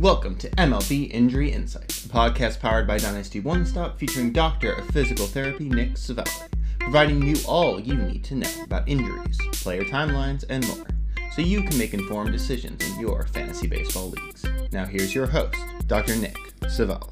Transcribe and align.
Welcome 0.00 0.36
to 0.36 0.50
MLB 0.50 1.10
Injury 1.10 1.50
Insight, 1.50 1.88
a 2.04 2.08
podcast 2.08 2.60
powered 2.60 2.86
by 2.86 2.98
Dynasty 2.98 3.40
One 3.40 3.64
Stop 3.64 3.98
featuring 3.98 4.30
Doctor 4.30 4.74
of 4.74 4.86
Physical 4.90 5.26
Therapy 5.26 5.70
Nic 5.70 5.96
Civale, 5.96 6.48
providing 6.78 7.22
you 7.22 7.36
all 7.48 7.80
you 7.80 7.94
need 7.94 8.22
to 8.24 8.34
know 8.34 8.50
about 8.62 8.86
injuries, 8.86 9.38
player 9.52 9.84
timelines, 9.84 10.44
and 10.50 10.68
more, 10.68 10.86
so 11.32 11.40
you 11.40 11.62
can 11.62 11.78
make 11.78 11.94
informed 11.94 12.30
decisions 12.30 12.86
in 12.86 13.00
your 13.00 13.26
fantasy 13.28 13.66
baseball 13.66 14.10
leagues. 14.10 14.44
Now 14.70 14.84
here's 14.84 15.14
your 15.14 15.26
host, 15.26 15.56
Dr. 15.86 16.14
Nic 16.16 16.36
Civale. 16.64 17.10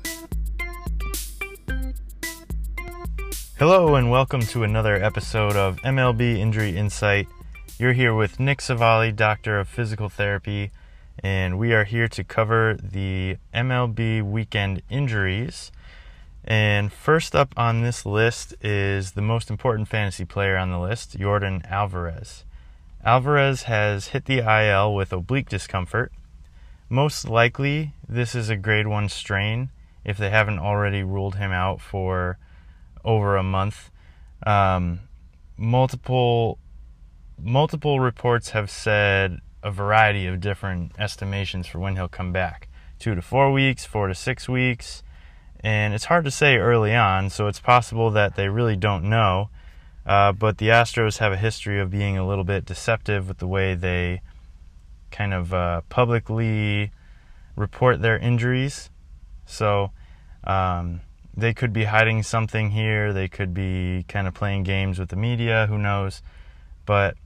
Hello 3.58 3.94
and 3.94 4.10
welcome 4.10 4.42
to 4.42 4.62
another 4.62 5.02
episode 5.02 5.56
of 5.56 5.78
MLB 5.78 6.36
Injury 6.36 6.76
Insight. 6.76 7.28
You're 7.78 7.94
here 7.94 8.14
with 8.14 8.38
Nic 8.38 8.60
Civale, 8.60 9.10
Doctor 9.10 9.58
of 9.58 9.68
Physical 9.68 10.10
Therapy, 10.10 10.70
and 11.22 11.58
we 11.58 11.72
are 11.72 11.84
here 11.84 12.08
to 12.08 12.24
cover 12.24 12.76
the 12.82 13.36
MLB 13.54 14.22
weekend 14.22 14.82
injuries. 14.90 15.70
And 16.44 16.92
first 16.92 17.34
up 17.34 17.54
on 17.56 17.82
this 17.82 18.04
list 18.04 18.54
is 18.60 19.12
the 19.12 19.22
most 19.22 19.50
important 19.50 19.88
fantasy 19.88 20.24
player 20.24 20.56
on 20.56 20.70
the 20.70 20.78
list, 20.78 21.18
Yordan 21.18 21.64
Alvarez. 21.70 22.44
Alvarez 23.04 23.62
has 23.64 24.08
hit 24.08 24.24
the 24.26 24.38
IL 24.38 24.94
with 24.94 25.12
oblique 25.12 25.48
discomfort. 25.48 26.12
Most 26.88 27.28
likely, 27.28 27.94
this 28.08 28.34
is 28.34 28.50
a 28.50 28.56
grade 28.56 28.86
1 28.86 29.08
strain 29.08 29.70
if 30.04 30.18
they 30.18 30.30
haven't 30.30 30.58
already 30.58 31.02
ruled 31.02 31.36
him 31.36 31.50
out 31.50 31.80
for 31.80 32.38
over 33.04 33.36
a 33.36 33.42
month. 33.42 33.90
Um, 34.46 35.00
multiple 35.56 36.58
multiple 37.38 38.00
reports 38.00 38.50
have 38.50 38.70
said 38.70 39.40
a 39.64 39.70
variety 39.70 40.26
of 40.26 40.40
different 40.40 40.92
estimations 40.98 41.66
for 41.66 41.80
when 41.80 41.96
he'll 41.96 42.06
come 42.06 42.32
back 42.32 42.68
two 42.98 43.14
to 43.14 43.22
four 43.22 43.50
weeks, 43.50 43.84
four 43.84 44.06
to 44.06 44.14
six 44.14 44.48
weeks. 44.48 45.02
And 45.60 45.94
it's 45.94 46.04
hard 46.04 46.26
to 46.26 46.30
say 46.30 46.56
early 46.56 46.94
on, 46.94 47.30
so 47.30 47.46
it's 47.46 47.58
possible 47.60 48.10
that 48.10 48.36
they 48.36 48.48
really 48.48 48.76
don't 48.76 49.04
know. 49.04 49.48
Uh, 50.06 50.32
but 50.32 50.58
the 50.58 50.68
Astros 50.68 51.18
have 51.18 51.32
a 51.32 51.36
history 51.38 51.80
of 51.80 51.90
being 51.90 52.18
a 52.18 52.26
little 52.26 52.44
bit 52.44 52.66
deceptive 52.66 53.26
with 53.26 53.38
the 53.38 53.46
way 53.46 53.74
they 53.74 54.20
kind 55.10 55.32
of 55.32 55.54
uh, 55.54 55.80
publicly 55.88 56.92
report 57.56 58.02
their 58.02 58.18
injuries. 58.18 58.90
So 59.46 59.90
um, 60.44 61.00
they 61.34 61.54
could 61.54 61.72
be 61.72 61.84
hiding 61.84 62.22
something 62.22 62.70
here. 62.70 63.14
They 63.14 63.28
could 63.28 63.54
be 63.54 64.04
kind 64.08 64.28
of 64.28 64.34
playing 64.34 64.64
games 64.64 64.98
with 64.98 65.08
the 65.08 65.16
media. 65.16 65.66
Who 65.68 65.78
knows? 65.78 66.20
But 66.84 67.16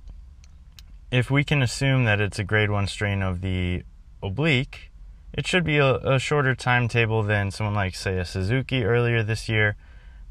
if 1.10 1.30
we 1.30 1.44
can 1.44 1.62
assume 1.62 2.04
that 2.04 2.20
it's 2.20 2.38
a 2.38 2.44
grade 2.44 2.70
one 2.70 2.86
strain 2.86 3.22
of 3.22 3.40
the 3.40 3.82
oblique, 4.22 4.90
it 5.32 5.46
should 5.46 5.64
be 5.64 5.78
a, 5.78 5.94
a, 5.96 6.18
shorter 6.18 6.54
timetable 6.54 7.22
than 7.22 7.50
someone 7.50 7.74
like, 7.74 7.94
say, 7.94 8.18
a 8.18 8.24
Suzuki 8.24 8.84
earlier 8.84 9.22
this 9.22 9.48
year. 9.48 9.76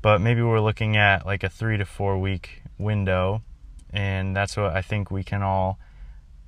But 0.02 0.22
maybe 0.22 0.42
we're 0.42 0.62
looking 0.62 0.96
at 0.96 1.26
like 1.26 1.44
a 1.44 1.50
three 1.50 1.78
to 1.78 1.86
four 1.86 2.18
week 2.18 2.64
window. 2.78 3.42
And 3.92 4.36
that's 4.36 4.58
what 4.58 4.76
I 4.76 4.82
think 4.82 5.10
we 5.10 5.24
can 5.24 5.42
all 5.42 5.80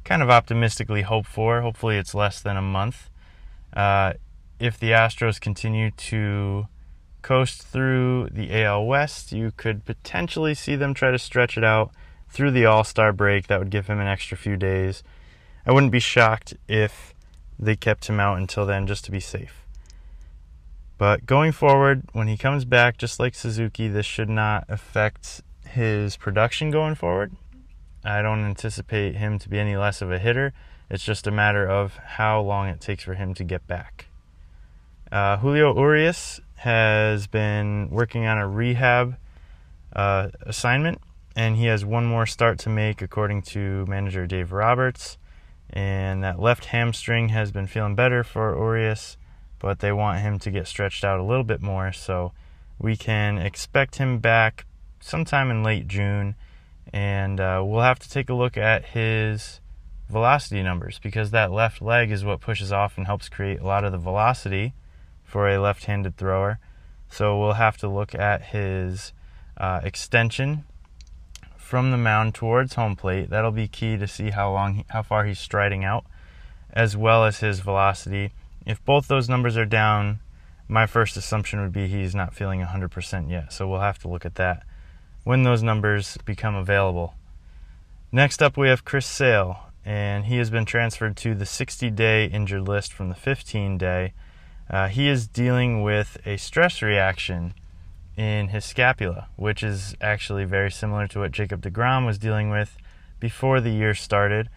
kind 0.03 0.21
of 0.21 0.29
optimistically 0.29 1.01
hope 1.01 1.25
for. 1.25 1.61
Hopefully, 1.61 1.97
it's 1.97 2.13
less 2.13 2.41
than 2.41 2.57
a 2.57 2.61
month. 2.61 3.09
Uh, 3.73 4.13
if 4.59 4.79
the 4.79 4.91
Astros 4.91 5.39
continue 5.39 5.91
to 5.91 6.67
coast 7.21 7.63
through 7.63 8.29
the 8.31 8.63
AL 8.63 8.85
West, 8.85 9.31
you 9.31 9.51
could 9.55 9.85
potentially 9.85 10.53
see 10.53 10.75
them 10.75 10.93
try 10.93 11.11
to 11.11 11.19
stretch 11.19 11.57
it 11.57 11.63
out 11.63 11.91
through 12.29 12.51
the 12.51 12.65
All 12.65 12.83
Star 12.83 13.11
break. 13.11 13.47
That 13.47 13.59
would 13.59 13.69
give 13.69 13.87
him 13.87 13.99
an 13.99 14.07
extra 14.07 14.37
few 14.37 14.55
days. 14.55 15.03
I 15.65 15.71
wouldn't 15.71 15.91
be 15.91 15.99
shocked 15.99 16.53
if 16.67 17.13
they 17.57 17.75
kept 17.75 18.07
him 18.07 18.19
out 18.19 18.37
until 18.37 18.65
then 18.65 18.87
just 18.87 19.05
to 19.05 19.11
be 19.11 19.19
safe. 19.19 19.65
But 20.97 21.25
going 21.25 21.51
forward, 21.51 22.03
when 22.13 22.27
he 22.27 22.37
comes 22.37 22.65
back, 22.65 22.97
just 22.97 23.19
like 23.19 23.35
Suzuki, 23.35 23.87
this 23.87 24.05
should 24.05 24.29
not 24.29 24.65
affect 24.67 25.41
his 25.65 26.17
production 26.17 26.71
going 26.71 26.95
forward. 26.95 27.33
I 28.03 28.21
don't 28.21 28.43
anticipate 28.43 29.15
him 29.15 29.39
to 29.39 29.49
be 29.49 29.59
any 29.59 29.77
less 29.77 30.01
of 30.01 30.11
a 30.11 30.19
hitter. 30.19 30.53
It's 30.89 31.03
just 31.03 31.27
a 31.27 31.31
matter 31.31 31.67
of 31.67 31.95
how 31.97 32.41
long 32.41 32.67
it 32.67 32.81
takes 32.81 33.03
for 33.03 33.13
him 33.13 33.33
to 33.35 33.43
get 33.43 33.67
back. 33.67 34.07
Uh, 35.11 35.37
Julio 35.37 35.73
Urias 35.75 36.39
has 36.55 37.27
been 37.27 37.89
working 37.89 38.25
on 38.25 38.37
a 38.37 38.47
rehab 38.47 39.17
uh, 39.93 40.29
assignment 40.41 40.99
and 41.39 41.55
he 41.55 41.67
has 41.67 41.85
one 41.85 42.05
more 42.05 42.25
start 42.25 42.59
to 42.59 42.69
make, 42.69 43.01
according 43.01 43.41
to 43.41 43.85
manager 43.85 44.27
Dave 44.27 44.51
Roberts. 44.51 45.17
And 45.69 46.21
that 46.21 46.37
left 46.37 46.65
hamstring 46.65 47.29
has 47.29 47.49
been 47.49 47.65
feeling 47.65 47.95
better 47.95 48.25
for 48.25 48.53
Urias, 48.53 49.15
but 49.57 49.79
they 49.79 49.93
want 49.93 50.19
him 50.19 50.37
to 50.39 50.51
get 50.51 50.67
stretched 50.67 51.05
out 51.05 51.17
a 51.17 51.23
little 51.23 51.45
bit 51.45 51.61
more. 51.61 51.93
So 51.93 52.33
we 52.77 52.97
can 52.97 53.37
expect 53.37 53.95
him 53.95 54.19
back 54.19 54.65
sometime 54.99 55.49
in 55.49 55.63
late 55.63 55.87
June. 55.87 56.35
And 56.91 57.39
uh, 57.39 57.63
we'll 57.65 57.83
have 57.83 57.99
to 57.99 58.09
take 58.09 58.29
a 58.29 58.33
look 58.33 58.57
at 58.57 58.87
his 58.87 59.61
velocity 60.09 60.61
numbers 60.61 60.99
because 61.01 61.31
that 61.31 61.53
left 61.53 61.81
leg 61.81 62.11
is 62.11 62.25
what 62.25 62.41
pushes 62.41 62.73
off 62.73 62.97
and 62.97 63.05
helps 63.05 63.29
create 63.29 63.61
a 63.61 63.65
lot 63.65 63.85
of 63.85 63.93
the 63.93 63.97
velocity 63.97 64.73
for 65.23 65.47
a 65.47 65.57
left 65.57 65.85
handed 65.85 66.17
thrower. 66.17 66.59
So 67.09 67.39
we'll 67.39 67.53
have 67.53 67.77
to 67.77 67.87
look 67.87 68.13
at 68.13 68.41
his 68.47 69.13
uh, 69.55 69.79
extension 69.85 70.65
from 71.69 71.91
the 71.91 71.97
mound 71.97 72.33
towards 72.33 72.73
home 72.73 72.95
plate. 72.95 73.29
That'll 73.29 73.51
be 73.51 73.67
key 73.67 73.95
to 73.95 74.07
see 74.07 74.31
how 74.31 74.51
long, 74.51 74.85
how 74.89 75.03
far 75.03 75.25
he's 75.25 75.37
striding 75.37 75.85
out, 75.85 76.03
as 76.73 76.97
well 76.97 77.23
as 77.25 77.41
his 77.41 77.59
velocity. 77.59 78.31
If 78.65 78.83
both 78.85 79.07
those 79.07 79.29
numbers 79.29 79.55
are 79.55 79.67
down, 79.67 80.19
my 80.67 80.87
first 80.87 81.15
assumption 81.15 81.61
would 81.61 81.71
be 81.71 81.87
he's 81.87 82.15
not 82.15 82.33
feeling 82.33 82.59
100% 82.59 83.29
yet. 83.29 83.53
So 83.53 83.67
we'll 83.67 83.81
have 83.81 83.99
to 83.99 84.07
look 84.07 84.25
at 84.25 84.33
that 84.33 84.63
when 85.23 85.43
those 85.43 85.61
numbers 85.61 86.17
become 86.25 86.55
available. 86.55 87.13
Next 88.11 88.41
up, 88.41 88.57
we 88.57 88.67
have 88.69 88.83
Chris 88.83 89.05
Sale, 89.05 89.59
and 89.85 90.25
he 90.25 90.37
has 90.37 90.49
been 90.49 90.65
transferred 90.65 91.15
to 91.17 91.35
the 91.35 91.45
60 91.45 91.91
day 91.91 92.25
injured 92.25 92.67
list 92.67 92.91
from 92.91 93.09
the 93.09 93.15
15 93.15 93.77
day. 93.77 94.13
Uh, 94.67 94.87
he 94.87 95.07
is 95.07 95.27
dealing 95.27 95.83
with 95.83 96.17
a 96.25 96.37
stress 96.37 96.81
reaction 96.81 97.53
in 98.19 98.49
his 98.49 98.65
scapula, 98.65 99.29
which 99.37 99.63
is 99.63 99.95
actually 100.01 100.43
very 100.43 100.69
similar 100.69 101.07
to 101.07 101.19
what 101.19 101.31
Jacob 101.31 101.61
DeGrom 101.61 102.05
was 102.05 102.17
dealing 102.17 102.49
with 102.49 102.75
before 103.21 103.61
the 103.61 103.69
year 103.69 103.93
started. 103.93 104.49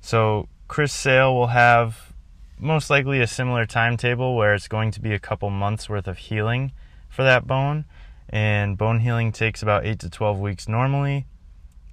So 0.00 0.48
Chris 0.68 0.90
Sale 0.90 1.34
will 1.34 1.48
have 1.48 2.14
most 2.58 2.88
likely 2.88 3.20
a 3.20 3.26
similar 3.26 3.66
timetable 3.66 4.36
where 4.36 4.54
it's 4.54 4.68
going 4.68 4.90
to 4.92 5.02
be 5.02 5.12
a 5.12 5.18
couple 5.18 5.50
months 5.50 5.86
worth 5.86 6.08
of 6.08 6.16
healing 6.16 6.72
for 7.10 7.22
that 7.22 7.46
bone. 7.46 7.84
And 8.30 8.78
bone 8.78 9.00
healing 9.00 9.32
takes 9.32 9.62
about 9.62 9.84
8 9.84 9.98
to 9.98 10.08
12 10.08 10.38
weeks 10.38 10.66
normally. 10.66 11.26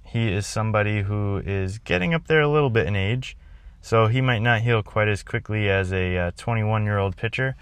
He 0.04 0.32
is 0.32 0.46
somebody 0.46 1.02
who 1.02 1.42
is 1.44 1.76
getting 1.76 2.14
up 2.14 2.26
there 2.26 2.40
a 2.40 2.48
little 2.48 2.70
bit 2.70 2.86
in 2.86 2.96
age, 2.96 3.36
so 3.82 4.06
he 4.06 4.22
might 4.22 4.40
not 4.40 4.62
heal 4.62 4.82
quite 4.82 5.08
as 5.08 5.22
quickly 5.22 5.68
as 5.68 5.92
a 5.92 6.32
21 6.38 6.80
uh, 6.80 6.84
year 6.86 6.96
old 6.96 7.18
pitcher 7.18 7.54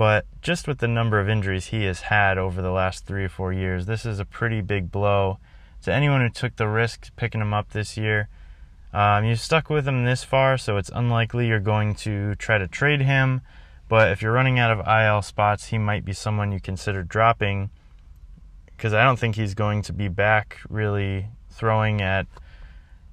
but 0.00 0.24
just 0.40 0.66
with 0.66 0.78
the 0.78 0.88
number 0.88 1.20
of 1.20 1.28
injuries 1.28 1.66
he 1.66 1.84
has 1.84 2.00
had 2.00 2.38
over 2.38 2.62
the 2.62 2.70
last 2.70 3.04
three 3.04 3.22
or 3.22 3.28
four 3.28 3.52
years, 3.52 3.84
this 3.84 4.06
is 4.06 4.18
a 4.18 4.24
pretty 4.24 4.62
big 4.62 4.90
blow 4.90 5.38
to 5.82 5.92
anyone 5.92 6.22
who 6.22 6.30
took 6.30 6.56
the 6.56 6.66
risk 6.66 7.14
picking 7.16 7.42
him 7.42 7.52
up 7.52 7.72
this 7.72 7.98
year. 7.98 8.30
Um, 8.94 9.26
you 9.26 9.36
stuck 9.36 9.68
with 9.68 9.86
him 9.86 10.06
this 10.06 10.24
far, 10.24 10.56
so 10.56 10.78
it's 10.78 10.90
unlikely 10.94 11.48
you're 11.48 11.60
going 11.60 11.94
to 11.96 12.34
try 12.36 12.56
to 12.56 12.66
trade 12.66 13.02
him. 13.02 13.42
But 13.90 14.10
if 14.10 14.22
you're 14.22 14.32
running 14.32 14.58
out 14.58 14.70
of 14.70 14.88
IL 14.88 15.20
spots, 15.20 15.66
he 15.66 15.76
might 15.76 16.06
be 16.06 16.14
someone 16.14 16.50
you 16.50 16.60
consider 16.60 17.02
dropping 17.02 17.68
because 18.68 18.94
I 18.94 19.04
don't 19.04 19.18
think 19.18 19.36
he's 19.36 19.52
going 19.52 19.82
to 19.82 19.92
be 19.92 20.08
back 20.08 20.60
really 20.70 21.26
throwing 21.50 22.00
at 22.00 22.26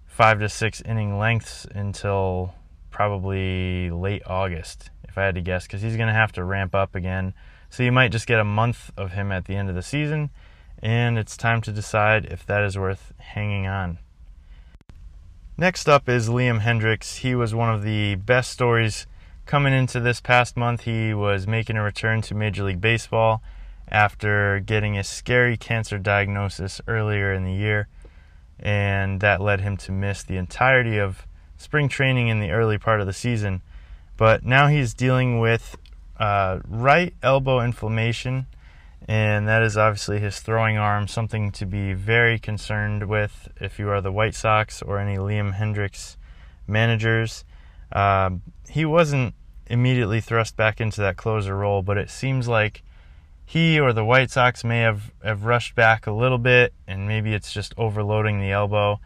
five 0.05 0.39
to 0.39 0.47
six 0.47 0.79
inning 0.79 1.19
lengths 1.19 1.67
until 1.69 2.55
probably 2.97 3.91
late 3.91 4.23
August 4.25 4.89
if 5.07 5.19
I 5.19 5.25
had 5.25 5.35
to 5.35 5.41
guess, 5.41 5.67
because 5.67 5.83
he's 5.83 5.95
going 5.97 6.07
to 6.07 6.15
have 6.15 6.31
to 6.31 6.43
ramp 6.43 6.73
up 6.73 6.95
again. 6.95 7.35
So 7.69 7.83
you 7.83 7.91
might 7.91 8.11
just 8.11 8.25
get 8.25 8.39
a 8.39 8.43
month 8.43 8.89
of 8.97 9.11
him 9.11 9.31
at 9.31 9.45
the 9.45 9.55
end 9.55 9.69
of 9.69 9.75
the 9.75 9.83
season, 9.83 10.31
and 10.81 11.15
it's 11.15 11.37
time 11.37 11.61
to 11.61 11.71
decide 11.71 12.25
if 12.25 12.43
that 12.47 12.63
is 12.63 12.75
worth 12.75 13.13
hanging 13.19 13.67
on. 13.67 13.99
Next 15.59 15.87
up 15.87 16.09
is 16.09 16.27
Liam 16.27 16.61
Hendriks. 16.61 17.17
He 17.17 17.35
was 17.35 17.53
one 17.53 17.71
of 17.71 17.83
the 17.83 18.15
best 18.15 18.49
stories 18.49 19.05
coming 19.45 19.73
into 19.73 19.99
this 19.99 20.19
past 20.19 20.57
month. 20.57 20.81
He 20.81 21.13
was 21.13 21.45
making 21.45 21.77
a 21.77 21.83
return 21.83 22.23
to 22.23 22.33
Major 22.33 22.63
League 22.63 22.81
Baseball 22.81 23.43
after 23.89 24.59
getting 24.59 24.97
a 24.97 25.03
scary 25.03 25.55
cancer 25.55 25.99
diagnosis 25.99 26.81
earlier 26.87 27.31
in 27.31 27.45
the 27.45 27.53
year, 27.53 27.89
and 28.59 29.21
that 29.21 29.39
led 29.39 29.61
him 29.61 29.77
to 29.77 29.91
miss 29.91 30.23
the 30.23 30.37
entirety 30.37 30.97
of 30.97 31.26
spring 31.57 31.89
training 31.89 32.27
in 32.27 32.39
the 32.39 32.51
early 32.51 32.77
part 32.77 33.01
of 33.01 33.07
the 33.07 33.13
season. 33.13 33.61
But 34.15 34.43
now 34.43 34.67
he's 34.67 34.93
dealing 34.93 35.39
with 35.39 35.77
uh, 36.19 36.59
right 36.67 37.13
elbow 37.21 37.61
inflammation, 37.61 38.47
and 39.07 39.47
that 39.47 39.61
is 39.61 39.77
obviously 39.77 40.19
his 40.19 40.39
throwing 40.39 40.77
arm, 40.77 41.07
something 41.07 41.51
to 41.51 41.65
be 41.65 41.93
very 41.93 42.39
concerned 42.39 43.07
with 43.07 43.47
if 43.61 43.77
you 43.77 43.89
are 43.89 44.01
the 44.01 44.11
White 44.11 44.35
Sox 44.35 44.81
or 44.81 44.97
any 44.97 45.17
Liam 45.17 45.53
Hendriks 45.55 46.17
managers. 46.67 47.45
Uh, 47.91 48.31
he 48.69 48.85
wasn't 48.85 49.33
immediately 49.67 50.19
thrust 50.21 50.55
back 50.55 50.81
into 50.81 51.01
that 51.01 51.17
closer 51.17 51.55
role, 51.55 51.81
but 51.81 51.97
it 51.97 52.09
seems 52.09 52.47
like 52.47 52.83
he 53.45 53.79
or 53.79 53.93
the 53.93 54.03
White 54.03 54.31
Sox 54.31 54.63
may 54.63 54.79
have, 54.79 55.11
have 55.23 55.45
rushed 55.45 55.75
back 55.75 56.07
a 56.07 56.11
little 56.11 56.37
bit, 56.37 56.73
and 56.85 57.07
maybe 57.07 57.33
it's 57.33 57.53
just 57.53 57.73
overloading 57.77 58.39
the 58.39 58.51
elbow. 58.51 58.99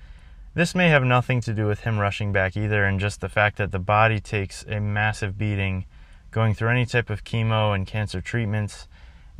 This 0.53 0.75
may 0.75 0.89
have 0.89 1.05
nothing 1.05 1.39
to 1.41 1.53
do 1.53 1.65
with 1.65 1.81
him 1.81 1.97
rushing 1.97 2.33
back 2.33 2.57
either, 2.57 2.83
and 2.83 2.99
just 2.99 3.21
the 3.21 3.29
fact 3.29 3.57
that 3.57 3.71
the 3.71 3.79
body 3.79 4.19
takes 4.19 4.65
a 4.67 4.81
massive 4.81 5.37
beating 5.37 5.85
going 6.29 6.53
through 6.53 6.69
any 6.69 6.85
type 6.85 7.09
of 7.09 7.23
chemo 7.23 7.73
and 7.73 7.87
cancer 7.87 8.19
treatments, 8.19 8.89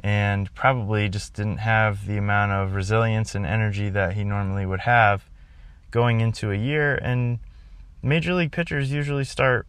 and 0.02 0.54
probably 0.56 1.10
just 1.10 1.34
didn't 1.34 1.58
have 1.58 2.08
the 2.08 2.18
amount 2.18 2.54
of 2.54 2.76
resilience 2.76 3.36
and 3.36 3.46
energy 3.46 3.90
that 3.90 4.14
he 4.14 4.24
normally 4.24 4.66
would 4.66 4.82
have 4.82 5.30
going 5.92 6.22
into 6.22 6.50
a 6.50 6.56
year. 6.56 6.96
And 6.96 7.40
major 8.02 8.34
league 8.34 8.54
pitchers 8.54 8.90
usually 8.90 9.26
start 9.26 9.68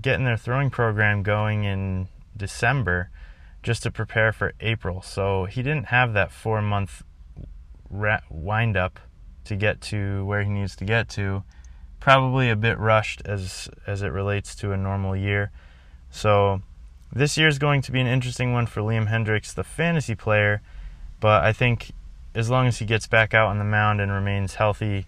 getting 0.00 0.26
their 0.26 0.36
throwing 0.36 0.68
program 0.68 1.22
going 1.22 1.64
in 1.64 2.08
December 2.36 3.08
just 3.62 3.82
to 3.84 3.90
prepare 3.90 4.32
for 4.32 4.52
April. 4.60 5.00
So 5.00 5.46
he 5.46 5.62
didn't 5.62 5.86
have 5.86 6.12
that 6.12 6.30
four 6.30 6.60
month 6.60 7.02
wind 7.88 8.76
up 8.76 9.00
to 9.44 9.56
get 9.56 9.80
to 9.82 10.24
where 10.24 10.42
he 10.42 10.50
needs 10.50 10.76
to 10.76 10.84
get 10.84 11.08
to. 11.10 11.44
Probably 12.00 12.50
a 12.50 12.56
bit 12.56 12.78
rushed 12.78 13.22
as 13.24 13.68
as 13.86 14.02
it 14.02 14.08
relates 14.08 14.54
to 14.56 14.72
a 14.72 14.76
normal 14.76 15.16
year. 15.16 15.50
So 16.10 16.62
this 17.12 17.36
year 17.36 17.48
is 17.48 17.58
going 17.58 17.82
to 17.82 17.92
be 17.92 18.00
an 18.00 18.06
interesting 18.06 18.52
one 18.52 18.66
for 18.66 18.80
Liam 18.80 19.08
Hendriks, 19.08 19.54
the 19.54 19.64
fantasy 19.64 20.14
player. 20.14 20.62
But 21.20 21.44
I 21.44 21.52
think 21.52 21.92
as 22.34 22.50
long 22.50 22.66
as 22.66 22.78
he 22.78 22.84
gets 22.84 23.06
back 23.06 23.32
out 23.32 23.48
on 23.48 23.58
the 23.58 23.64
mound 23.64 24.00
and 24.00 24.10
remains 24.10 24.54
healthy, 24.54 25.06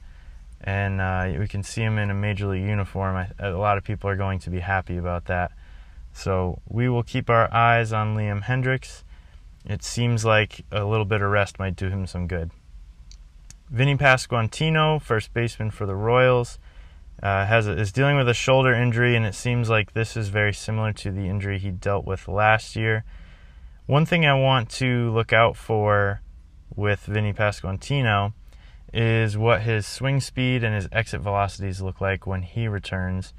and 0.61 1.01
uh, 1.01 1.33
we 1.39 1.49
can 1.49 1.63
see 1.63 1.83
him 1.83 1.99
in 1.99 2.11
a 2.11 2.15
major 2.15 2.47
league 2.47 2.65
uniform, 2.65 3.17
I, 3.17 3.29
a 3.39 3.51
lot 3.51 3.77
of 3.77 3.85
people 3.85 4.09
are 4.09 4.17
going 4.17 4.39
to 4.41 4.51
be 4.51 4.61
happy 4.61 4.97
about 4.97 5.27
that. 5.27 5.53
So 6.13 6.63
we 6.69 6.89
will 6.89 7.03
keep 7.03 7.29
our 7.29 7.53
eyes 7.53 7.93
on 7.93 8.17
Liam 8.17 8.45
Hendriks. 8.45 9.03
It 9.67 9.83
seems 9.83 10.25
like 10.25 10.65
a 10.71 10.85
little 10.85 11.05
bit 11.05 11.21
of 11.21 11.31
rest 11.31 11.59
might 11.59 11.77
do 11.77 11.89
him 11.89 12.07
some 12.07 12.27
good. 12.27 12.51
Vinny 13.69 13.97
Pasquantino, 13.97 15.01
first 15.01 15.35
baseman 15.35 15.71
for 15.71 15.87
the 15.87 15.97
Royals, 15.97 16.59
uh, 17.23 17.47
has 17.47 17.67
a, 17.67 17.73
is 17.73 17.91
dealing 17.91 18.17
with 18.17 18.29
a 18.29 18.35
shoulder 18.35 18.73
injury, 18.73 19.17
and 19.17 19.27
it 19.27 19.35
seems 19.35 19.69
like 19.69 19.93
this 19.93 20.17
is 20.17 20.29
very 20.29 20.53
similar 20.53 20.93
to 20.93 21.11
the 21.11 21.29
injury 21.29 21.59
he 21.59 21.71
dealt 21.71 22.05
with 22.05 22.29
last 22.29 22.77
year. 22.77 23.05
One 23.87 24.07
thing 24.07 24.25
I 24.25 24.35
want 24.35 24.71
to 24.71 25.11
look 25.13 25.33
out 25.33 25.57
for 25.57 26.21
with 26.75 27.01
Vinny 27.01 27.33
Pasquantino 27.33 28.35
is 28.93 29.37
what 29.37 29.63
his 29.63 29.87
swing 29.87 30.21
speed 30.21 30.63
and 30.63 30.75
his 30.75 30.89
exit 30.93 31.21
velocities 31.21 31.81
look 31.81 32.01
like 32.01 32.27
when 32.27 32.43
he 32.43 32.69
returns 32.69 33.33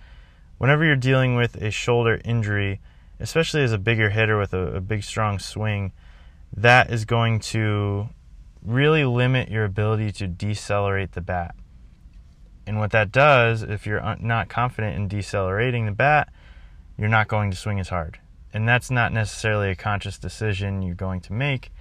whenever 0.58 0.84
you're 0.84 0.96
dealing 0.96 1.36
with 1.36 1.56
a 1.62 1.72
shoulder 1.72 2.20
injury, 2.26 2.82
especially 3.20 3.62
as 3.62 3.72
a 3.72 3.78
bigger 3.78 4.10
hitter 4.10 4.38
with 4.38 4.54
a, 4.54 4.76
a 4.76 4.82
big, 4.82 5.04
strong 5.04 5.40
swing, 5.40 5.92
that 6.56 6.92
is 6.92 7.06
going 7.06 7.40
to 7.40 8.10
really 8.64 9.06
limit 9.06 9.50
your 9.50 9.66
ability 9.66 10.12
to 10.14 10.28
decelerate 10.28 11.14
the 11.14 11.22
bat. 11.22 11.56
And 12.66 12.80
what 12.80 12.92
that 12.92 13.12
does, 13.12 13.64
if 13.64 13.86
you're 13.86 14.16
not 14.20 14.50
confident 14.50 14.96
in 14.96 15.08
decelerating 15.08 15.86
the 15.86 15.92
bat, 15.92 16.30
you're 16.98 17.08
not 17.08 17.28
going 17.28 17.52
to 17.52 17.58
swing 17.58 17.80
as 17.80 17.90
hard. 17.90 18.20
And 18.54 18.68
that's 18.68 18.92
not 18.92 19.14
necessarily 19.14 19.70
a 19.70 19.76
conscious 19.76 20.18
decision 20.18 20.82
you're 20.82 20.96
going 20.96 21.22
to 21.22 21.34
make, 21.34 21.72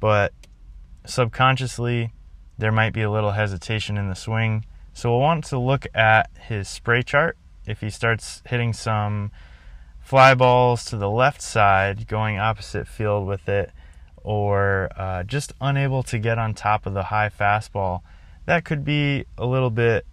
but 0.00 0.32
subconsciously, 1.06 2.12
there 2.58 2.72
might 2.72 2.92
be 2.92 3.02
a 3.02 3.10
little 3.10 3.32
hesitation 3.32 3.96
in 3.96 4.08
the 4.08 4.14
swing. 4.14 4.64
So 4.92 5.10
we'll 5.10 5.20
want 5.20 5.44
to 5.46 5.58
look 5.58 5.86
at 5.94 6.30
his 6.38 6.68
spray 6.68 7.02
chart 7.02 7.36
if 7.66 7.80
he 7.80 7.90
starts 7.90 8.42
hitting 8.46 8.72
some 8.72 9.30
fly 10.00 10.34
balls 10.34 10.84
to 10.86 10.96
the 10.96 11.10
left 11.10 11.42
side, 11.42 12.06
going 12.06 12.38
opposite 12.38 12.86
field 12.86 13.26
with 13.26 13.48
it, 13.48 13.72
or 14.26 14.90
uh, 14.96 15.22
just 15.22 15.52
unable 15.60 16.02
to 16.02 16.18
get 16.18 16.36
on 16.36 16.52
top 16.52 16.84
of 16.84 16.94
the 16.94 17.04
high 17.04 17.30
fastball, 17.30 18.00
that 18.44 18.64
could 18.64 18.84
be 18.84 19.24
a 19.38 19.46
little 19.46 19.70
bit 19.70 20.04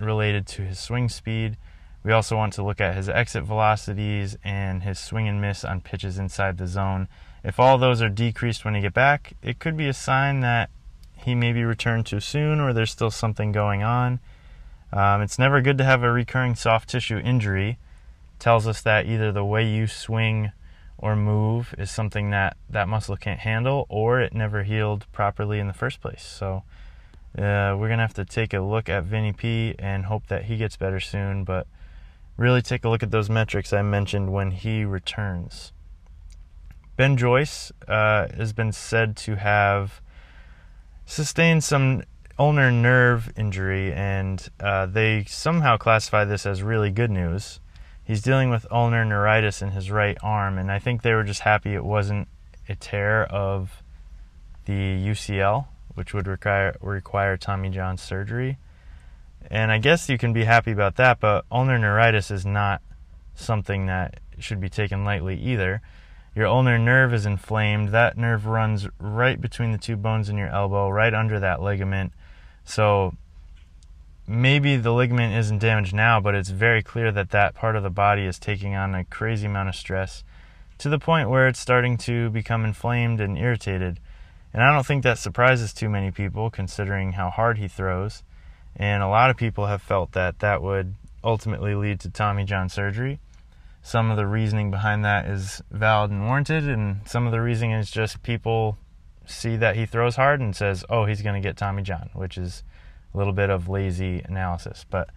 related 0.00 0.48
to 0.48 0.62
his 0.62 0.80
swing 0.80 1.08
speed. 1.08 1.56
We 2.02 2.10
also 2.10 2.36
want 2.36 2.54
to 2.54 2.64
look 2.64 2.80
at 2.80 2.96
his 2.96 3.08
exit 3.08 3.44
velocities 3.44 4.36
and 4.42 4.82
his 4.82 4.98
swing 4.98 5.28
and 5.28 5.40
miss 5.40 5.64
on 5.64 5.80
pitches 5.80 6.18
inside 6.18 6.58
the 6.58 6.66
zone. 6.66 7.06
If 7.44 7.60
all 7.60 7.78
those 7.78 8.02
are 8.02 8.08
decreased 8.08 8.64
when 8.64 8.74
he 8.74 8.80
get 8.80 8.94
back, 8.94 9.34
it 9.42 9.60
could 9.60 9.76
be 9.76 9.86
a 9.86 9.94
sign 9.94 10.40
that 10.40 10.68
he 11.16 11.36
may 11.36 11.52
be 11.52 11.62
returned 11.62 12.06
too 12.06 12.18
soon 12.18 12.58
or 12.58 12.72
there's 12.72 12.90
still 12.90 13.12
something 13.12 13.52
going 13.52 13.84
on. 13.84 14.18
Um, 14.92 15.22
it's 15.22 15.38
never 15.38 15.60
good 15.60 15.78
to 15.78 15.84
have 15.84 16.02
a 16.02 16.10
recurring 16.10 16.56
soft 16.56 16.88
tissue 16.88 17.18
injury. 17.18 17.78
tells 18.40 18.66
us 18.66 18.82
that 18.82 19.06
either 19.06 19.30
the 19.30 19.44
way 19.44 19.68
you 19.68 19.86
swing 19.86 20.50
or 20.98 21.14
move 21.14 21.74
is 21.78 21.90
something 21.90 22.30
that 22.30 22.56
that 22.70 22.88
muscle 22.88 23.16
can't 23.16 23.40
handle, 23.40 23.86
or 23.88 24.20
it 24.20 24.34
never 24.34 24.62
healed 24.62 25.06
properly 25.12 25.58
in 25.58 25.66
the 25.66 25.74
first 25.74 26.00
place. 26.00 26.22
So 26.22 26.62
uh, 27.36 27.76
we're 27.78 27.88
gonna 27.88 28.02
have 28.02 28.14
to 28.14 28.24
take 28.24 28.54
a 28.54 28.60
look 28.60 28.88
at 28.88 29.04
Vinny 29.04 29.32
P 29.32 29.74
and 29.78 30.06
hope 30.06 30.26
that 30.28 30.44
he 30.44 30.56
gets 30.56 30.76
better 30.76 31.00
soon. 31.00 31.44
But 31.44 31.66
really 32.36 32.62
take 32.62 32.84
a 32.84 32.88
look 32.88 33.02
at 33.02 33.10
those 33.10 33.30
metrics 33.30 33.72
I 33.72 33.82
mentioned 33.82 34.32
when 34.32 34.50
he 34.50 34.84
returns. 34.84 35.72
Ben 36.96 37.16
Joyce 37.16 37.72
uh, 37.86 38.28
has 38.36 38.52
been 38.52 38.72
said 38.72 39.16
to 39.18 39.36
have 39.36 40.00
sustained 41.04 41.62
some 41.62 42.02
ulnar 42.38 42.70
nerve 42.70 43.32
injury, 43.36 43.92
and 43.92 44.48
uh, 44.60 44.86
they 44.86 45.24
somehow 45.24 45.76
classify 45.76 46.24
this 46.24 46.46
as 46.46 46.62
really 46.62 46.90
good 46.90 47.10
news. 47.10 47.60
He's 48.06 48.22
dealing 48.22 48.50
with 48.50 48.66
ulnar 48.70 49.04
neuritis 49.04 49.62
in 49.62 49.72
his 49.72 49.90
right 49.90 50.16
arm, 50.22 50.58
and 50.58 50.70
I 50.70 50.78
think 50.78 51.02
they 51.02 51.12
were 51.12 51.24
just 51.24 51.40
happy 51.40 51.74
it 51.74 51.84
wasn't 51.84 52.28
a 52.68 52.76
tear 52.76 53.24
of 53.24 53.82
the 54.64 54.72
UCL, 54.72 55.66
which 55.94 56.14
would 56.14 56.28
require 56.28 56.76
require 56.80 57.36
Tommy 57.36 57.68
John 57.68 57.96
surgery. 57.96 58.58
And 59.50 59.72
I 59.72 59.78
guess 59.78 60.08
you 60.08 60.18
can 60.18 60.32
be 60.32 60.44
happy 60.44 60.70
about 60.70 60.94
that, 60.96 61.18
but 61.18 61.46
ulnar 61.50 61.78
neuritis 61.78 62.30
is 62.30 62.46
not 62.46 62.80
something 63.34 63.86
that 63.86 64.20
should 64.38 64.60
be 64.60 64.68
taken 64.68 65.04
lightly 65.04 65.36
either. 65.40 65.82
Your 66.36 66.46
ulnar 66.46 66.78
nerve 66.78 67.12
is 67.12 67.26
inflamed. 67.26 67.88
That 67.88 68.16
nerve 68.16 68.46
runs 68.46 68.86
right 69.00 69.40
between 69.40 69.72
the 69.72 69.78
two 69.78 69.96
bones 69.96 70.28
in 70.28 70.36
your 70.36 70.48
elbow, 70.48 70.90
right 70.90 71.12
under 71.12 71.40
that 71.40 71.60
ligament. 71.60 72.12
So 72.62 73.14
maybe 74.26 74.76
the 74.76 74.92
ligament 74.92 75.34
isn't 75.34 75.58
damaged 75.58 75.94
now, 75.94 76.20
but 76.20 76.34
it's 76.34 76.50
very 76.50 76.82
clear 76.82 77.12
that 77.12 77.30
that 77.30 77.54
part 77.54 77.76
of 77.76 77.82
the 77.82 77.90
body 77.90 78.24
is 78.24 78.38
taking 78.38 78.74
on 78.74 78.94
a 78.94 79.04
crazy 79.04 79.46
amount 79.46 79.68
of 79.68 79.76
stress 79.76 80.24
to 80.78 80.88
the 80.88 80.98
point 80.98 81.30
where 81.30 81.48
it's 81.48 81.60
starting 81.60 81.96
to 81.96 82.30
become 82.30 82.64
inflamed 82.64 83.20
and 83.20 83.38
irritated. 83.38 84.00
And 84.52 84.62
I 84.62 84.72
don't 84.72 84.86
think 84.86 85.02
that 85.02 85.18
surprises 85.18 85.72
too 85.72 85.88
many 85.88 86.10
people 86.10 86.50
considering 86.50 87.12
how 87.12 87.30
hard 87.30 87.58
he 87.58 87.68
throws. 87.68 88.22
And 88.74 89.02
a 89.02 89.08
lot 89.08 89.30
of 89.30 89.36
people 89.36 89.66
have 89.66 89.82
felt 89.82 90.12
that 90.12 90.40
that 90.40 90.62
would 90.62 90.94
ultimately 91.24 91.74
lead 91.74 92.00
to 92.00 92.10
Tommy 92.10 92.44
John 92.44 92.68
surgery. 92.68 93.18
Some 93.82 94.10
of 94.10 94.16
the 94.16 94.26
reasoning 94.26 94.70
behind 94.70 95.04
that 95.04 95.26
is 95.26 95.62
valid 95.70 96.10
and 96.10 96.26
warranted, 96.26 96.68
and 96.68 97.00
some 97.06 97.26
of 97.26 97.32
the 97.32 97.40
reasoning 97.40 97.72
is 97.72 97.90
just 97.90 98.22
people 98.22 98.76
see 99.24 99.56
that 99.56 99.76
he 99.76 99.86
throws 99.86 100.16
hard 100.16 100.40
and 100.40 100.54
says, 100.54 100.84
"Oh, 100.90 101.04
he's 101.04 101.22
going 101.22 101.40
to 101.40 101.46
get 101.46 101.56
Tommy 101.56 101.82
John," 101.82 102.10
which 102.12 102.36
is 102.36 102.62
a 103.14 103.18
little 103.18 103.32
bit 103.32 103.50
of 103.50 103.68
lazy 103.68 104.22
analysis. 104.24 104.84
But 104.88 105.10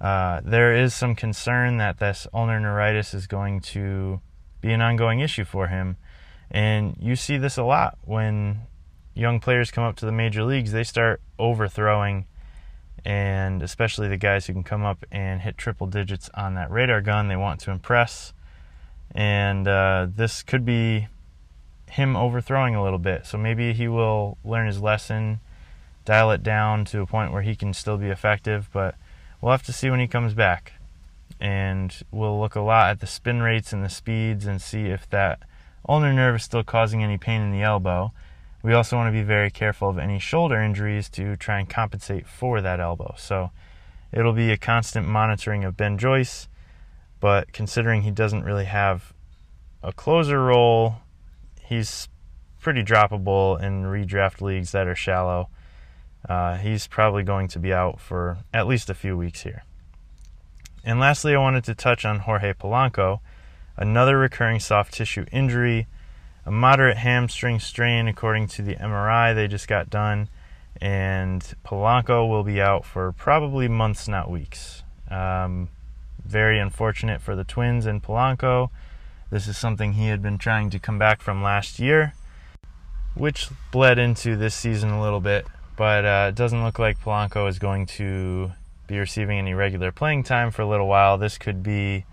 uh, 0.00 0.40
there 0.44 0.74
is 0.74 0.94
some 0.94 1.14
concern 1.14 1.76
that 1.78 1.98
this 1.98 2.26
ulnar 2.32 2.60
neuritis 2.60 3.14
is 3.14 3.26
going 3.26 3.60
to 3.60 4.20
be 4.60 4.72
an 4.72 4.80
ongoing 4.80 5.20
issue 5.20 5.44
for 5.44 5.68
him, 5.68 5.96
and 6.50 6.96
you 7.00 7.16
see 7.16 7.36
this 7.36 7.56
a 7.56 7.62
lot 7.62 7.98
when 8.04 8.62
young 9.14 9.40
players 9.40 9.70
come 9.70 9.84
up 9.84 9.96
to 9.96 10.06
the 10.06 10.12
major 10.12 10.44
leagues. 10.44 10.72
They 10.72 10.84
start 10.84 11.20
overthrowing, 11.38 12.26
and 13.04 13.62
especially 13.62 14.08
the 14.08 14.16
guys 14.16 14.46
who 14.46 14.52
can 14.52 14.64
come 14.64 14.84
up 14.84 15.04
and 15.10 15.40
hit 15.40 15.58
triple 15.58 15.86
digits 15.86 16.30
on 16.34 16.54
that 16.54 16.70
radar 16.70 17.00
gun, 17.00 17.28
they 17.28 17.36
want 17.36 17.60
to 17.60 17.70
impress. 17.70 18.32
And 19.12 19.66
uh, 19.66 20.06
this 20.14 20.42
could 20.42 20.64
be 20.64 21.08
him 21.90 22.16
overthrowing 22.16 22.74
a 22.74 22.82
little 22.82 22.98
bit. 22.98 23.26
So 23.26 23.36
maybe 23.36 23.72
he 23.72 23.88
will 23.88 24.38
learn 24.44 24.66
his 24.66 24.80
lesson, 24.80 25.40
dial 26.04 26.30
it 26.30 26.42
down 26.42 26.84
to 26.86 27.00
a 27.00 27.06
point 27.06 27.32
where 27.32 27.42
he 27.42 27.54
can 27.54 27.72
still 27.74 27.96
be 27.96 28.08
effective, 28.08 28.68
but 28.72 28.94
we'll 29.40 29.52
have 29.52 29.62
to 29.64 29.72
see 29.72 29.90
when 29.90 30.00
he 30.00 30.06
comes 30.06 30.34
back. 30.34 30.72
And 31.40 31.94
we'll 32.10 32.38
look 32.38 32.54
a 32.54 32.60
lot 32.60 32.90
at 32.90 33.00
the 33.00 33.06
spin 33.06 33.42
rates 33.42 33.72
and 33.72 33.84
the 33.84 33.88
speeds 33.88 34.46
and 34.46 34.60
see 34.60 34.86
if 34.86 35.08
that 35.10 35.40
ulnar 35.88 36.12
nerve 36.12 36.36
is 36.36 36.42
still 36.42 36.62
causing 36.62 37.02
any 37.02 37.16
pain 37.16 37.40
in 37.40 37.50
the 37.50 37.62
elbow. 37.62 38.12
We 38.62 38.74
also 38.74 38.96
want 38.96 39.08
to 39.08 39.18
be 39.18 39.22
very 39.22 39.50
careful 39.50 39.88
of 39.88 39.98
any 39.98 40.18
shoulder 40.18 40.60
injuries 40.60 41.08
to 41.10 41.36
try 41.36 41.58
and 41.58 41.68
compensate 41.68 42.26
for 42.26 42.60
that 42.60 42.80
elbow. 42.80 43.14
So 43.16 43.50
it'll 44.12 44.34
be 44.34 44.50
a 44.50 44.58
constant 44.58 45.08
monitoring 45.08 45.64
of 45.64 45.78
Ben 45.78 45.96
Joyce, 45.96 46.48
but 47.20 47.52
considering 47.52 48.02
he 48.02 48.10
doesn't 48.10 48.44
really 48.44 48.66
have 48.66 49.14
a 49.82 49.92
closer 49.92 50.44
role 50.44 50.96
he's 51.70 52.08
pretty 52.58 52.82
droppable 52.82 53.62
in 53.62 53.84
redraft 53.84 54.42
leagues 54.42 54.72
that 54.72 54.86
are 54.86 54.94
shallow. 54.94 55.48
Uh, 56.28 56.56
he's 56.56 56.86
probably 56.86 57.22
going 57.22 57.48
to 57.48 57.58
be 57.58 57.72
out 57.72 58.00
for 58.00 58.38
at 58.52 58.66
least 58.66 58.90
a 58.90 58.94
few 58.94 59.16
weeks 59.16 59.42
here. 59.42 59.64
And 60.84 61.00
lastly, 61.00 61.34
I 61.34 61.38
wanted 61.38 61.64
to 61.64 61.74
touch 61.74 62.04
on 62.04 62.20
Jorge 62.20 62.52
Polanco. 62.54 63.20
another 63.76 64.18
recurring 64.18 64.60
soft 64.60 64.92
tissue 64.92 65.24
injury, 65.32 65.86
a 66.44 66.50
moderate 66.50 66.98
hamstring 66.98 67.58
strain 67.58 68.08
according 68.08 68.46
to 68.46 68.62
the 68.62 68.74
MRI 68.76 69.34
they 69.34 69.48
just 69.48 69.68
got 69.68 69.88
done, 69.88 70.28
and 70.80 71.54
Polanco 71.64 72.28
will 72.28 72.42
be 72.42 72.60
out 72.60 72.84
for 72.84 73.12
probably 73.12 73.68
months, 73.68 74.08
not 74.08 74.30
weeks. 74.30 74.82
Um, 75.10 75.68
very 76.24 76.58
unfortunate 76.58 77.20
for 77.20 77.34
the 77.34 77.44
Twins 77.44 77.86
and 77.86 78.02
Polanco. 78.02 78.70
This 79.30 79.46
is 79.48 79.56
something 79.56 79.94
he 79.94 80.08
had 80.08 80.22
been 80.22 80.38
trying 80.38 80.70
to 80.70 80.78
come 80.78 80.98
back 80.98 81.20
from 81.20 81.42
last 81.42 81.78
year, 81.78 82.14
which 83.14 83.48
bled 83.70 83.98
into 83.98 84.36
this 84.36 84.54
season 84.54 84.90
a 84.90 85.02
little 85.02 85.20
bit, 85.20 85.46
but 85.80 86.04
uh, 86.04 86.26
it 86.28 86.34
doesn't 86.34 86.62
look 86.62 86.78
like 86.78 87.00
Polanco 87.00 87.48
is 87.48 87.58
going 87.58 87.86
to 87.86 88.52
be 88.86 88.98
receiving 88.98 89.38
any 89.38 89.54
regular 89.54 89.90
playing 89.90 90.22
time 90.22 90.50
for 90.50 90.60
a 90.60 90.66
little 90.66 90.86
while. 90.86 91.16
This 91.16 91.38
could 91.38 91.62
be 91.62 92.04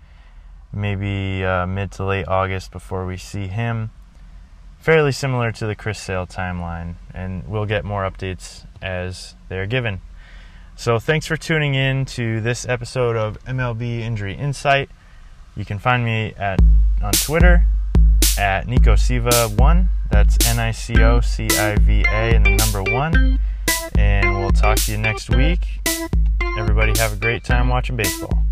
maybe 0.72 1.44
uh, 1.44 1.66
mid 1.66 1.92
to 1.92 2.04
late 2.06 2.26
August 2.26 2.70
before 2.70 3.04
we 3.04 3.18
see 3.18 3.46
him. 3.46 3.90
Fairly 4.78 5.12
similar 5.12 5.52
to 5.52 5.66
the 5.66 5.74
Chris 5.74 5.98
Sale 5.98 6.26
timeline, 6.26 6.94
and 7.12 7.46
we'll 7.46 7.66
get 7.66 7.84
more 7.84 8.10
updates 8.10 8.64
as 8.80 9.34
they 9.50 9.58
are 9.58 9.66
given. 9.66 10.00
So, 10.74 10.98
thanks 10.98 11.26
for 11.26 11.36
tuning 11.36 11.74
in 11.74 12.06
to 12.06 12.40
this 12.40 12.66
episode 12.66 13.16
of 13.16 13.36
MLB 13.44 14.00
Injury 14.00 14.32
Insight. 14.32 14.88
You 15.56 15.66
can 15.66 15.78
find 15.78 16.06
me 16.06 16.32
at 16.38 16.58
on 17.02 17.12
Twitter 17.12 17.66
at 18.38 18.66
NicoCiva1. 18.66 19.88
That's 20.10 20.48
N 20.48 20.58
I 20.58 20.70
C 20.70 21.02
O 21.02 21.20
C 21.20 21.48
I 21.50 21.76
V 21.76 22.02
A 22.06 22.34
and 22.34 22.46
the 22.46 22.56
number 22.56 22.82
one. 22.82 23.38
And 23.98 24.38
we'll 24.38 24.50
talk 24.50 24.78
to 24.78 24.92
you 24.92 24.98
next 24.98 25.28
week. 25.28 25.80
Everybody 26.56 26.96
have 27.00 27.14
a 27.14 27.16
great 27.16 27.42
time 27.42 27.68
watching 27.68 27.96
baseball. 27.96 28.47